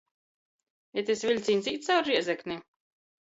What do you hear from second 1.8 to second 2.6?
caur Rēzekni?